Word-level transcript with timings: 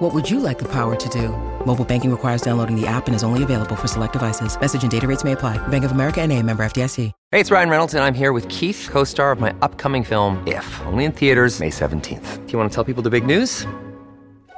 What 0.00 0.14
would 0.14 0.30
you 0.30 0.40
like 0.40 0.58
the 0.58 0.68
power 0.68 0.96
to 0.96 1.08
do? 1.10 1.28
Mobile 1.66 1.84
banking 1.84 2.10
requires 2.10 2.40
downloading 2.40 2.74
the 2.74 2.86
app 2.86 3.06
and 3.06 3.14
is 3.14 3.22
only 3.22 3.42
available 3.42 3.76
for 3.76 3.86
select 3.86 4.14
devices. 4.14 4.58
Message 4.58 4.82
and 4.82 4.90
data 4.90 5.06
rates 5.06 5.24
may 5.24 5.32
apply. 5.32 5.58
Bank 5.68 5.84
of 5.84 5.90
America 5.90 6.22
and 6.22 6.32
a 6.32 6.42
member 6.42 6.62
FDIC. 6.62 7.12
Hey, 7.30 7.38
it's 7.38 7.50
Ryan 7.50 7.68
Reynolds, 7.68 7.92
and 7.92 8.02
I'm 8.02 8.14
here 8.14 8.32
with 8.32 8.48
Keith, 8.48 8.88
co-star 8.90 9.30
of 9.30 9.40
my 9.40 9.54
upcoming 9.60 10.02
film, 10.02 10.42
If, 10.46 10.80
only 10.86 11.04
in 11.04 11.12
theaters 11.12 11.60
May 11.60 11.68
17th. 11.68 12.46
Do 12.46 12.52
you 12.52 12.58
want 12.58 12.72
to 12.72 12.74
tell 12.74 12.82
people 12.82 13.02
the 13.02 13.10
big 13.10 13.26
news? 13.26 13.66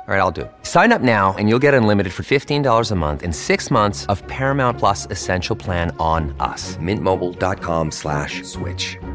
All 0.06 0.14
right, 0.14 0.18
I'll 0.18 0.32
do 0.32 0.42
it. 0.42 0.52
Sign 0.62 0.90
up 0.92 1.00
now 1.00 1.32
and 1.38 1.48
you'll 1.48 1.60
get 1.60 1.74
unlimited 1.74 2.12
for 2.12 2.22
$15 2.22 2.90
a 2.90 2.94
month 2.96 3.22
and 3.22 3.34
six 3.34 3.70
months 3.70 4.04
of 4.06 4.26
Paramount 4.26 4.78
Plus 4.78 5.06
Essential 5.10 5.54
Plan 5.56 5.94
on 5.98 6.34
us. 6.40 6.76
Mintmobile.com 6.76 7.90
slash 7.90 8.42
switch. 8.42 8.98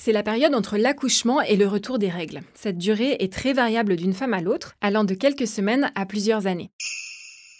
C'est 0.00 0.12
la 0.12 0.22
période 0.22 0.54
entre 0.54 0.78
l'accouchement 0.78 1.42
et 1.42 1.56
le 1.56 1.66
retour 1.66 1.98
des 1.98 2.08
règles. 2.08 2.42
Cette 2.54 2.78
durée 2.78 3.16
est 3.18 3.32
très 3.32 3.52
variable 3.52 3.96
d'une 3.96 4.12
femme 4.12 4.32
à 4.32 4.40
l'autre, 4.40 4.76
allant 4.80 5.02
de 5.02 5.12
quelques 5.12 5.48
semaines 5.48 5.90
à 5.96 6.06
plusieurs 6.06 6.46
années. 6.46 6.70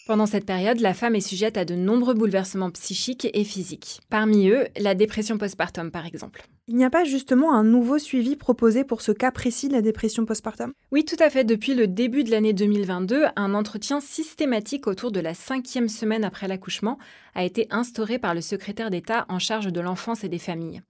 Pendant 0.06 0.24
cette 0.24 0.46
période, 0.46 0.78
la 0.78 0.94
femme 0.94 1.16
est 1.16 1.20
sujette 1.20 1.56
à 1.56 1.64
de 1.64 1.74
nombreux 1.74 2.14
bouleversements 2.14 2.70
psychiques 2.70 3.28
et 3.34 3.42
physiques. 3.42 4.00
Parmi 4.08 4.48
eux, 4.50 4.68
la 4.78 4.94
dépression 4.94 5.36
postpartum 5.36 5.90
par 5.90 6.06
exemple. 6.06 6.46
Il 6.68 6.76
n'y 6.76 6.84
a 6.84 6.90
pas 6.90 7.02
justement 7.02 7.52
un 7.52 7.64
nouveau 7.64 7.98
suivi 7.98 8.36
proposé 8.36 8.84
pour 8.84 9.02
ce 9.02 9.10
cas 9.10 9.32
précis 9.32 9.66
de 9.66 9.74
la 9.74 9.82
dépression 9.82 10.24
postpartum? 10.24 10.72
Oui, 10.92 11.04
tout 11.04 11.16
à 11.18 11.30
fait. 11.30 11.42
Depuis 11.42 11.74
le 11.74 11.88
début 11.88 12.22
de 12.22 12.30
l'année 12.30 12.52
2022, 12.52 13.24
un 13.34 13.52
entretien 13.52 13.98
systématique 14.00 14.86
autour 14.86 15.10
de 15.10 15.20
la 15.20 15.34
cinquième 15.34 15.88
semaine 15.88 16.24
après 16.24 16.46
l'accouchement 16.46 16.98
a 17.34 17.42
été 17.42 17.66
instauré 17.70 18.20
par 18.20 18.32
le 18.32 18.42
secrétaire 18.42 18.90
d'État 18.90 19.26
en 19.28 19.40
charge 19.40 19.72
de 19.72 19.80
l'enfance 19.80 20.22
et 20.22 20.28
des 20.28 20.38
familles. 20.38 20.82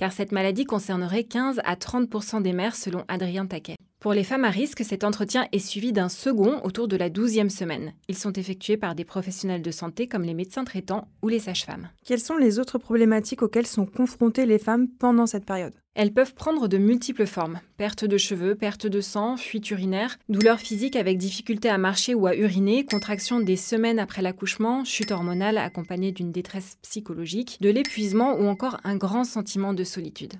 Car 0.00 0.12
cette 0.12 0.32
maladie 0.32 0.64
concernerait 0.64 1.24
15 1.24 1.60
à 1.62 1.74
30% 1.74 2.40
des 2.40 2.54
mères 2.54 2.74
selon 2.74 3.04
Adrien 3.08 3.44
Taquet. 3.44 3.76
Pour 4.00 4.14
les 4.14 4.24
femmes 4.24 4.46
à 4.46 4.48
risque, 4.48 4.82
cet 4.82 5.04
entretien 5.04 5.46
est 5.52 5.58
suivi 5.58 5.92
d'un 5.92 6.08
second 6.08 6.58
autour 6.64 6.88
de 6.88 6.96
la 6.96 7.10
12e 7.10 7.50
semaine. 7.50 7.92
Ils 8.08 8.16
sont 8.16 8.32
effectués 8.32 8.78
par 8.78 8.94
des 8.94 9.04
professionnels 9.04 9.60
de 9.60 9.70
santé 9.70 10.06
comme 10.06 10.22
les 10.22 10.32
médecins 10.32 10.64
traitants 10.64 11.06
ou 11.20 11.28
les 11.28 11.38
sages-femmes. 11.38 11.90
Quelles 12.02 12.20
sont 12.20 12.38
les 12.38 12.58
autres 12.58 12.78
problématiques 12.78 13.42
auxquelles 13.42 13.66
sont 13.66 13.84
confrontées 13.84 14.46
les 14.46 14.58
femmes 14.58 14.88
pendant 14.88 15.26
cette 15.26 15.44
période? 15.44 15.74
Elles 15.94 16.12
peuvent 16.12 16.34
prendre 16.34 16.68
de 16.68 16.78
multiples 16.78 17.26
formes. 17.26 17.60
Perte 17.76 18.04
de 18.04 18.16
cheveux, 18.16 18.54
perte 18.54 18.86
de 18.86 19.00
sang, 19.00 19.36
fuite 19.36 19.70
urinaire, 19.70 20.18
douleurs 20.28 20.60
physiques 20.60 20.96
avec 20.96 21.18
difficulté 21.18 21.68
à 21.68 21.78
marcher 21.78 22.14
ou 22.14 22.26
à 22.26 22.36
uriner, 22.36 22.84
contraction 22.84 23.40
des 23.40 23.56
semaines 23.56 23.98
après 23.98 24.22
l'accouchement, 24.22 24.84
chute 24.84 25.10
hormonale 25.10 25.58
accompagnée 25.58 26.12
d'une 26.12 26.32
détresse 26.32 26.78
psychologique, 26.82 27.58
de 27.60 27.70
l'épuisement 27.70 28.34
ou 28.34 28.46
encore 28.46 28.78
un 28.84 28.96
grand 28.96 29.24
sentiment 29.24 29.74
de 29.74 29.84
solitude 29.84 30.34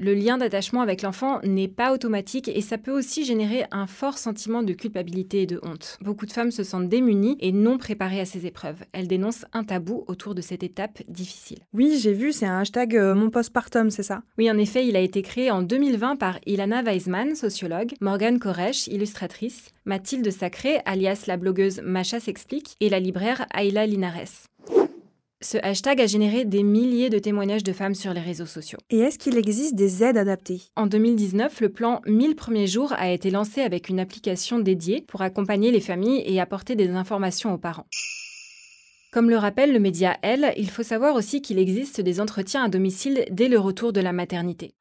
le 0.00 0.14
lien 0.14 0.38
d'attachement 0.38 0.80
avec 0.80 1.02
l'enfant 1.02 1.40
n'est 1.44 1.68
pas 1.68 1.92
automatique 1.92 2.48
et 2.48 2.62
ça 2.62 2.78
peut 2.78 2.90
aussi 2.90 3.24
générer 3.24 3.64
un 3.70 3.86
fort 3.86 4.16
sentiment 4.16 4.62
de 4.62 4.72
culpabilité 4.72 5.42
et 5.42 5.46
de 5.46 5.60
honte. 5.62 5.98
Beaucoup 6.00 6.24
de 6.24 6.32
femmes 6.32 6.50
se 6.50 6.64
sentent 6.64 6.88
démunies 6.88 7.36
et 7.40 7.52
non 7.52 7.76
préparées 7.76 8.20
à 8.20 8.24
ces 8.24 8.46
épreuves. 8.46 8.82
Elles 8.92 9.08
dénoncent 9.08 9.44
un 9.52 9.62
tabou 9.62 10.04
autour 10.08 10.34
de 10.34 10.40
cette 10.40 10.62
étape 10.62 11.02
difficile. 11.06 11.58
Oui, 11.74 11.98
j'ai 12.00 12.14
vu, 12.14 12.32
c'est 12.32 12.46
un 12.46 12.60
hashtag 12.60 12.96
euh, 12.96 13.14
mon 13.14 13.28
postpartum, 13.28 13.90
c'est 13.90 14.02
ça? 14.02 14.22
Oui, 14.38 14.50
en 14.50 14.56
effet, 14.56 14.86
il 14.86 14.96
a 14.96 15.00
été 15.00 15.20
créé 15.20 15.50
en 15.50 15.60
2020 15.60 16.16
par 16.16 16.38
Ilana 16.46 16.82
Weisman, 16.82 17.34
sociologue, 17.34 17.92
Morgane 18.00 18.38
Koresh, 18.38 18.86
illustratrice, 18.86 19.68
Mathilde 19.84 20.30
Sacré, 20.30 20.80
alias 20.86 21.24
la 21.26 21.36
blogueuse 21.36 21.82
Macha 21.84 22.20
s'explique, 22.20 22.76
et 22.80 22.88
la 22.88 23.00
libraire 23.00 23.44
Ayla 23.54 23.86
Linares. 23.86 24.49
Ce 25.42 25.56
hashtag 25.62 26.02
a 26.02 26.06
généré 26.06 26.44
des 26.44 26.62
milliers 26.62 27.08
de 27.08 27.18
témoignages 27.18 27.62
de 27.62 27.72
femmes 27.72 27.94
sur 27.94 28.12
les 28.12 28.20
réseaux 28.20 28.44
sociaux. 28.44 28.78
Et 28.90 28.98
est-ce 28.98 29.18
qu'il 29.18 29.38
existe 29.38 29.74
des 29.74 30.04
aides 30.04 30.18
adaptées? 30.18 30.60
En 30.76 30.86
2019, 30.86 31.62
le 31.62 31.70
plan 31.70 32.02
1000 32.06 32.36
premiers 32.36 32.66
jours 32.66 32.92
a 32.92 33.10
été 33.10 33.30
lancé 33.30 33.62
avec 33.62 33.88
une 33.88 34.00
application 34.00 34.58
dédiée 34.58 35.00
pour 35.00 35.22
accompagner 35.22 35.70
les 35.70 35.80
familles 35.80 36.22
et 36.26 36.42
apporter 36.42 36.76
des 36.76 36.90
informations 36.90 37.54
aux 37.54 37.58
parents. 37.58 37.86
Comme 39.12 39.30
le 39.30 39.38
rappelle 39.38 39.72
le 39.72 39.80
média 39.80 40.18
Elle, 40.20 40.52
il 40.58 40.68
faut 40.68 40.82
savoir 40.82 41.14
aussi 41.14 41.40
qu'il 41.40 41.58
existe 41.58 42.02
des 42.02 42.20
entretiens 42.20 42.64
à 42.64 42.68
domicile 42.68 43.24
dès 43.30 43.48
le 43.48 43.58
retour 43.58 43.94
de 43.94 44.00
la 44.02 44.12
maternité. 44.12 44.74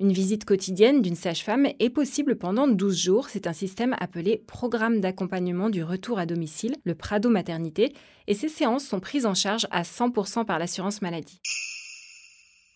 Une 0.00 0.12
visite 0.12 0.46
quotidienne 0.46 1.02
d'une 1.02 1.14
sage-femme 1.14 1.66
est 1.78 1.90
possible 1.90 2.36
pendant 2.36 2.66
12 2.66 2.96
jours. 2.96 3.28
C'est 3.28 3.46
un 3.46 3.52
système 3.52 3.94
appelé 4.00 4.42
Programme 4.46 5.02
d'accompagnement 5.02 5.68
du 5.68 5.84
retour 5.84 6.18
à 6.18 6.24
domicile, 6.24 6.74
le 6.84 6.94
Prado 6.94 7.28
Maternité, 7.28 7.92
et 8.26 8.32
ces 8.32 8.48
séances 8.48 8.86
sont 8.86 8.98
prises 8.98 9.26
en 9.26 9.34
charge 9.34 9.66
à 9.70 9.82
100% 9.82 10.46
par 10.46 10.58
l'assurance 10.58 11.02
maladie. 11.02 11.42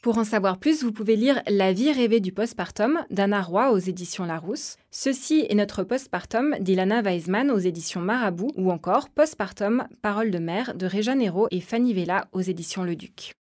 Pour 0.02 0.18
en 0.18 0.24
savoir 0.24 0.58
plus, 0.58 0.84
vous 0.84 0.92
pouvez 0.92 1.16
lire 1.16 1.40
La 1.48 1.72
vie 1.72 1.90
rêvée 1.90 2.20
du 2.20 2.30
postpartum 2.30 3.00
d'Anna 3.08 3.40
Roy 3.40 3.72
aux 3.72 3.78
éditions 3.78 4.26
Larousse. 4.26 4.76
Ceci 4.90 5.46
est 5.48 5.54
notre 5.54 5.82
postpartum 5.82 6.54
d'Ilana 6.60 7.00
Weisman 7.00 7.50
aux 7.50 7.58
éditions 7.58 8.02
Marabout 8.02 8.52
ou 8.56 8.70
encore 8.70 9.08
Postpartum, 9.08 9.88
Parole 10.02 10.30
de 10.30 10.38
mère 10.38 10.74
de 10.74 10.84
Réja 10.84 11.14
Nero 11.14 11.48
et 11.50 11.62
Fanny 11.62 11.94
Vella 11.94 12.28
aux 12.32 12.42
éditions 12.42 12.84
Le 12.84 12.96
Duc. 12.96 13.32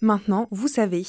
Maintenant, 0.00 0.46
vous 0.52 0.68
savez. 0.68 1.04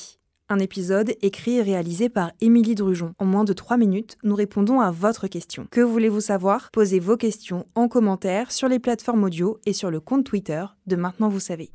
Un 0.47 0.59
épisode 0.59 1.15
écrit 1.23 1.57
et 1.57 1.63
réalisé 1.63 2.07
par 2.07 2.31
Émilie 2.39 2.75
Drujon. 2.75 3.15
En 3.17 3.25
moins 3.25 3.45
de 3.45 3.53
3 3.53 3.77
minutes, 3.77 4.15
nous 4.21 4.35
répondons 4.35 4.79
à 4.79 4.91
votre 4.91 5.25
question. 5.25 5.65
Que 5.71 5.81
voulez-vous 5.81 6.21
savoir? 6.21 6.69
Posez 6.71 6.99
vos 6.99 7.17
questions 7.17 7.65
en 7.73 7.87
commentaire 7.87 8.51
sur 8.51 8.67
les 8.67 8.77
plateformes 8.77 9.23
audio 9.23 9.57
et 9.65 9.73
sur 9.73 9.89
le 9.89 9.99
compte 9.99 10.23
Twitter 10.23 10.63
de 10.85 10.95
Maintenant 10.95 11.29
vous 11.29 11.39
savez. 11.39 11.71